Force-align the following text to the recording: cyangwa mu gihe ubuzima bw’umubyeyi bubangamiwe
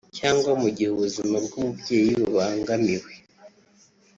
cyangwa 0.17 0.51
mu 0.61 0.67
gihe 0.75 0.89
ubuzima 0.91 1.35
bw’umubyeyi 1.45 2.11
bubangamiwe 2.21 3.11